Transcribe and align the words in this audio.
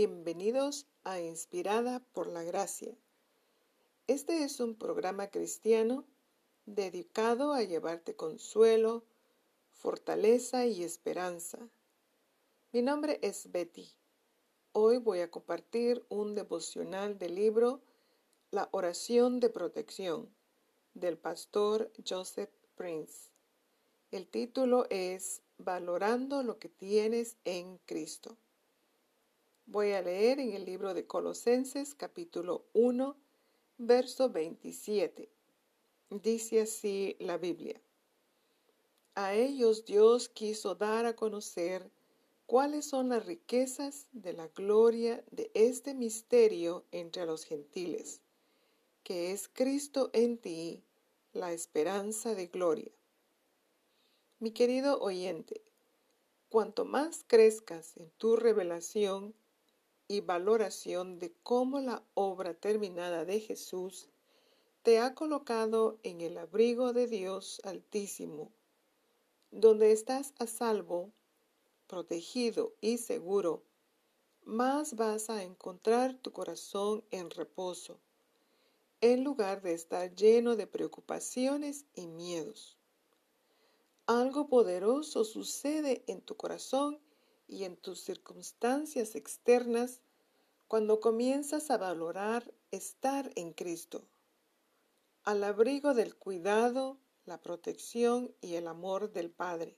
Bienvenidos 0.00 0.86
a 1.02 1.18
Inspirada 1.18 1.98
por 2.12 2.28
la 2.28 2.44
Gracia. 2.44 2.96
Este 4.06 4.44
es 4.44 4.60
un 4.60 4.76
programa 4.76 5.26
cristiano 5.26 6.04
dedicado 6.66 7.52
a 7.52 7.64
llevarte 7.64 8.14
consuelo, 8.14 9.02
fortaleza 9.72 10.66
y 10.66 10.84
esperanza. 10.84 11.58
Mi 12.70 12.80
nombre 12.80 13.18
es 13.22 13.50
Betty. 13.50 13.90
Hoy 14.70 14.98
voy 14.98 15.18
a 15.18 15.32
compartir 15.32 16.06
un 16.08 16.36
devocional 16.36 17.18
del 17.18 17.34
libro 17.34 17.82
La 18.52 18.68
oración 18.70 19.40
de 19.40 19.50
protección 19.50 20.32
del 20.94 21.18
pastor 21.18 21.90
Joseph 22.08 22.52
Prince. 22.76 23.30
El 24.12 24.28
título 24.28 24.86
es 24.90 25.42
Valorando 25.58 26.44
lo 26.44 26.60
que 26.60 26.68
tienes 26.68 27.36
en 27.44 27.78
Cristo. 27.78 28.36
Voy 29.70 29.92
a 29.92 30.00
leer 30.00 30.40
en 30.40 30.54
el 30.54 30.64
libro 30.64 30.94
de 30.94 31.06
Colosenses 31.06 31.94
capítulo 31.94 32.64
1, 32.72 33.14
verso 33.76 34.30
27. 34.30 35.28
Dice 36.08 36.62
así 36.62 37.16
la 37.20 37.36
Biblia. 37.36 37.78
A 39.14 39.34
ellos 39.34 39.84
Dios 39.84 40.30
quiso 40.30 40.74
dar 40.74 41.04
a 41.04 41.14
conocer 41.14 41.90
cuáles 42.46 42.86
son 42.86 43.10
las 43.10 43.26
riquezas 43.26 44.06
de 44.12 44.32
la 44.32 44.48
gloria 44.48 45.22
de 45.32 45.50
este 45.52 45.92
misterio 45.92 46.86
entre 46.90 47.26
los 47.26 47.44
gentiles, 47.44 48.22
que 49.02 49.32
es 49.32 49.48
Cristo 49.48 50.08
en 50.14 50.38
ti, 50.38 50.82
la 51.34 51.52
esperanza 51.52 52.34
de 52.34 52.46
gloria. 52.46 52.92
Mi 54.38 54.50
querido 54.50 54.98
oyente, 54.98 55.60
cuanto 56.48 56.86
más 56.86 57.22
crezcas 57.28 57.98
en 57.98 58.08
tu 58.16 58.34
revelación 58.34 59.34
y 60.08 60.22
valoración 60.22 61.18
de 61.18 61.32
cómo 61.42 61.80
la 61.80 62.02
obra 62.14 62.54
terminada 62.54 63.24
de 63.24 63.40
Jesús 63.40 64.08
te 64.82 64.98
ha 64.98 65.14
colocado 65.14 65.98
en 66.02 66.22
el 66.22 66.38
abrigo 66.38 66.94
de 66.94 67.06
Dios 67.06 67.60
Altísimo, 67.62 68.50
donde 69.50 69.92
estás 69.92 70.32
a 70.38 70.46
salvo, 70.46 71.10
protegido 71.86 72.72
y 72.80 72.98
seguro, 72.98 73.62
más 74.44 74.96
vas 74.96 75.28
a 75.28 75.42
encontrar 75.42 76.14
tu 76.14 76.32
corazón 76.32 77.04
en 77.10 77.28
reposo, 77.28 78.00
en 79.02 79.24
lugar 79.24 79.60
de 79.60 79.74
estar 79.74 80.14
lleno 80.14 80.56
de 80.56 80.66
preocupaciones 80.66 81.84
y 81.94 82.06
miedos. 82.06 82.78
Algo 84.06 84.48
poderoso 84.48 85.24
sucede 85.24 86.02
en 86.06 86.22
tu 86.22 86.34
corazón 86.34 86.98
y 87.48 87.64
en 87.64 87.76
tus 87.76 88.00
circunstancias 88.00 89.16
externas 89.16 90.00
cuando 90.68 91.00
comienzas 91.00 91.70
a 91.70 91.78
valorar 91.78 92.54
estar 92.70 93.32
en 93.34 93.52
Cristo 93.52 94.04
al 95.24 95.44
abrigo 95.44 95.92
del 95.92 96.14
cuidado, 96.16 96.98
la 97.26 97.42
protección 97.42 98.34
y 98.40 98.54
el 98.54 98.66
amor 98.66 99.12
del 99.12 99.30
Padre. 99.30 99.76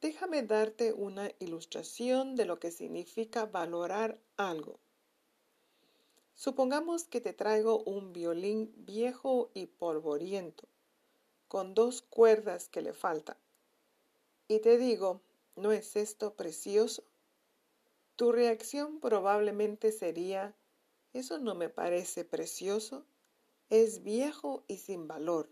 Déjame 0.00 0.42
darte 0.42 0.94
una 0.94 1.30
ilustración 1.40 2.36
de 2.36 2.46
lo 2.46 2.58
que 2.58 2.70
significa 2.70 3.44
valorar 3.44 4.18
algo. 4.38 4.80
Supongamos 6.34 7.04
que 7.04 7.20
te 7.20 7.34
traigo 7.34 7.82
un 7.84 8.14
violín 8.14 8.72
viejo 8.76 9.50
y 9.52 9.66
polvoriento, 9.66 10.68
con 11.48 11.74
dos 11.74 12.00
cuerdas 12.00 12.68
que 12.68 12.80
le 12.80 12.94
faltan, 12.94 13.36
y 14.48 14.60
te 14.60 14.78
digo, 14.78 15.20
¿no 15.56 15.72
es 15.72 15.96
esto 15.96 16.34
precioso? 16.34 17.04
Tu 18.14 18.32
reacción 18.32 19.00
probablemente 19.00 19.92
sería, 19.92 20.56
¿eso 21.12 21.38
no 21.38 21.54
me 21.54 21.68
parece 21.68 22.24
precioso? 22.24 23.04
es 23.68 24.04
viejo 24.04 24.64
y 24.68 24.76
sin 24.76 25.08
valor. 25.08 25.50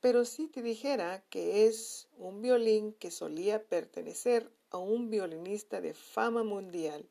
Pero 0.00 0.24
si 0.26 0.48
te 0.48 0.60
dijera 0.60 1.24
que 1.30 1.66
es 1.66 2.08
un 2.18 2.42
violín 2.42 2.92
que 2.92 3.10
solía 3.10 3.66
pertenecer 3.66 4.50
a 4.70 4.76
un 4.76 5.08
violinista 5.08 5.80
de 5.80 5.94
fama 5.94 6.42
mundial, 6.42 7.08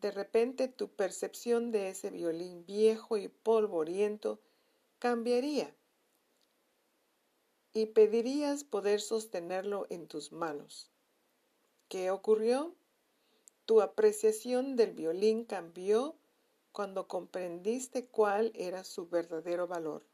de 0.00 0.12
repente 0.12 0.68
tu 0.68 0.88
percepción 0.94 1.72
de 1.72 1.88
ese 1.88 2.10
violín 2.10 2.64
viejo 2.64 3.16
y 3.16 3.26
polvoriento 3.26 4.40
cambiaría 5.00 5.74
y 7.72 7.86
pedirías 7.86 8.64
poder 8.64 9.00
sostenerlo 9.00 9.86
en 9.90 10.06
tus 10.08 10.32
manos. 10.32 10.90
¿Qué 11.88 12.10
ocurrió? 12.10 12.74
Tu 13.66 13.80
apreciación 13.80 14.76
del 14.76 14.92
violín 14.92 15.44
cambió 15.44 16.16
cuando 16.72 17.08
comprendiste 17.08 18.06
cuál 18.06 18.52
era 18.54 18.84
su 18.84 19.08
verdadero 19.08 19.66
valor. 19.66 20.04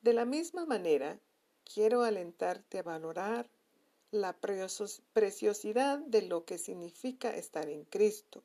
De 0.00 0.12
la 0.12 0.24
misma 0.24 0.66
manera, 0.66 1.20
quiero 1.64 2.02
alentarte 2.02 2.78
a 2.78 2.82
valorar 2.82 3.48
la 4.10 4.36
preciosidad 5.12 5.98
de 6.00 6.22
lo 6.22 6.44
que 6.44 6.58
significa 6.58 7.34
estar 7.34 7.68
en 7.68 7.84
Cristo, 7.84 8.42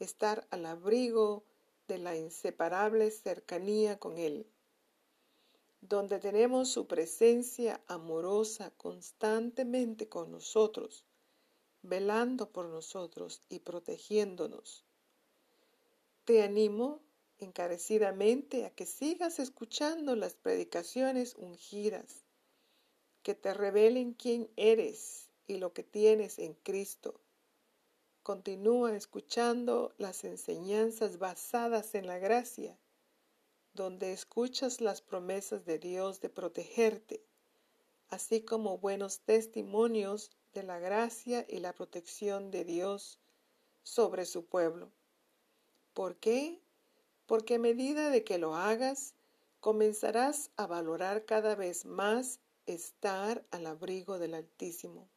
estar 0.00 0.46
al 0.50 0.66
abrigo 0.66 1.44
de 1.88 1.98
la 1.98 2.16
inseparable 2.16 3.10
cercanía 3.10 3.98
con 3.98 4.18
Él, 4.18 4.46
donde 5.82 6.18
tenemos 6.18 6.70
su 6.70 6.86
presencia 6.86 7.82
amorosa 7.86 8.72
constantemente 8.78 10.08
con 10.08 10.32
nosotros, 10.32 11.04
velando 11.82 12.50
por 12.50 12.66
nosotros 12.70 13.42
y 13.50 13.58
protegiéndonos 13.58 14.86
te 16.24 16.42
animo 16.42 17.00
encarecidamente 17.40 18.64
a 18.64 18.70
que 18.70 18.86
sigas 18.86 19.40
escuchando 19.40 20.14
las 20.14 20.34
predicaciones 20.34 21.34
ungidas, 21.36 22.22
que 23.24 23.34
te 23.34 23.52
revelen 23.52 24.14
quién 24.14 24.48
eres 24.56 25.28
y 25.48 25.56
lo 25.56 25.72
que 25.72 25.82
tienes 25.82 26.38
en 26.38 26.54
Cristo. 26.54 27.20
Continúa 28.22 28.94
escuchando 28.94 29.92
las 29.98 30.22
enseñanzas 30.22 31.18
basadas 31.18 31.96
en 31.96 32.06
la 32.06 32.18
gracia, 32.18 32.78
donde 33.74 34.12
escuchas 34.12 34.80
las 34.80 35.00
promesas 35.00 35.64
de 35.64 35.78
Dios 35.78 36.20
de 36.20 36.28
protegerte, 36.28 37.24
así 38.08 38.42
como 38.42 38.78
buenos 38.78 39.20
testimonios 39.20 40.30
de 40.52 40.62
la 40.62 40.78
gracia 40.78 41.46
y 41.48 41.60
la 41.60 41.72
protección 41.72 42.50
de 42.50 42.64
Dios 42.64 43.18
sobre 43.82 44.26
su 44.26 44.44
pueblo. 44.44 44.92
¿Por 45.94 46.16
qué? 46.16 46.60
Porque 47.26 47.54
a 47.54 47.58
medida 47.58 48.10
de 48.10 48.24
que 48.24 48.38
lo 48.38 48.54
hagas, 48.54 49.14
comenzarás 49.60 50.50
a 50.56 50.66
valorar 50.66 51.24
cada 51.24 51.54
vez 51.54 51.84
más 51.84 52.40
estar 52.66 53.44
al 53.50 53.66
abrigo 53.66 54.18
del 54.18 54.34
Altísimo. 54.34 55.08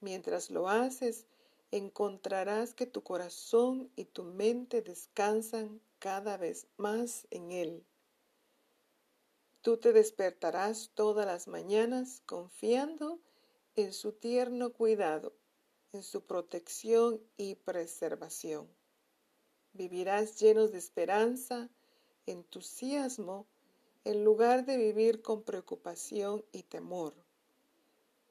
Mientras 0.00 0.50
lo 0.50 0.68
haces, 0.68 1.26
encontrarás 1.72 2.74
que 2.74 2.86
tu 2.86 3.02
corazón 3.02 3.90
y 3.96 4.04
tu 4.04 4.24
mente 4.24 4.82
descansan 4.82 5.80
cada 5.98 6.36
vez 6.36 6.66
más 6.76 7.26
en 7.30 7.50
Él. 7.50 7.84
Tú 9.62 9.78
te 9.78 9.92
despertarás 9.92 10.90
todas 10.94 11.26
las 11.26 11.48
mañanas 11.48 12.22
confiando 12.26 13.20
en 13.74 13.92
su 13.92 14.12
tierno 14.12 14.72
cuidado, 14.72 15.32
en 15.92 16.02
su 16.02 16.22
protección 16.22 17.20
y 17.38 17.54
preservación. 17.54 18.68
Vivirás 19.72 20.38
llenos 20.38 20.72
de 20.72 20.78
esperanza, 20.78 21.70
entusiasmo, 22.26 23.46
en 24.04 24.24
lugar 24.24 24.66
de 24.66 24.76
vivir 24.76 25.22
con 25.22 25.42
preocupación 25.42 26.44
y 26.52 26.64
temor. 26.64 27.14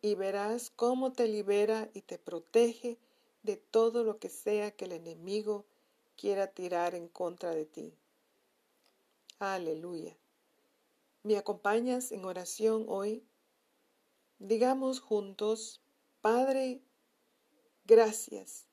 Y 0.01 0.15
verás 0.15 0.69
cómo 0.69 1.13
te 1.13 1.27
libera 1.27 1.89
y 1.93 2.01
te 2.01 2.19
protege 2.19 2.99
de 3.43 3.57
todo 3.57 4.03
lo 4.03 4.19
que 4.19 4.29
sea 4.29 4.71
que 4.71 4.85
el 4.85 4.91
enemigo 4.91 5.65
quiera 6.15 6.47
tirar 6.47 6.95
en 6.95 7.07
contra 7.07 7.51
de 7.51 7.65
ti. 7.65 7.93
Aleluya. 9.39 10.15
¿Me 11.23 11.37
acompañas 11.37 12.11
en 12.11 12.25
oración 12.25 12.85
hoy? 12.87 13.23
Digamos 14.39 14.99
juntos, 14.99 15.81
Padre, 16.21 16.81
gracias 17.85 18.67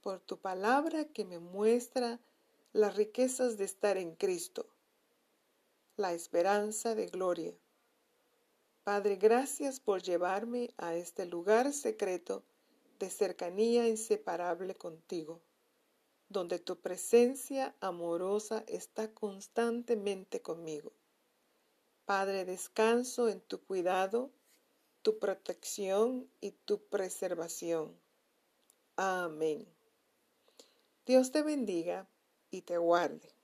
por 0.00 0.20
tu 0.20 0.38
palabra 0.38 1.04
que 1.04 1.24
me 1.24 1.38
muestra 1.38 2.20
las 2.72 2.96
riquezas 2.96 3.58
de 3.58 3.64
estar 3.64 3.96
en 3.96 4.14
Cristo, 4.14 4.66
la 5.96 6.12
esperanza 6.12 6.94
de 6.94 7.06
gloria. 7.06 7.54
Padre, 8.84 9.16
gracias 9.16 9.78
por 9.78 10.02
llevarme 10.02 10.72
a 10.78 10.94
este 10.94 11.26
lugar 11.26 11.72
secreto 11.72 12.44
de 13.00 13.08
cercanía 13.08 13.88
inseparable 13.88 14.74
contigo, 14.76 15.40
donde 16.28 16.58
tu 16.58 16.80
presencia 16.80 17.74
amorosa 17.80 18.62
está 18.68 19.12
constantemente 19.14 20.42
conmigo. 20.42 20.92
Padre, 22.04 22.44
descanso 22.44 23.28
en 23.28 23.40
tu 23.40 23.64
cuidado, 23.64 24.30
tu 25.00 25.18
protección 25.18 26.30
y 26.42 26.52
tu 26.52 26.84
preservación. 26.88 27.98
Amén. 28.96 29.66
Dios 31.06 31.32
te 31.32 31.42
bendiga 31.42 32.06
y 32.50 32.62
te 32.62 32.76
guarde. 32.76 33.39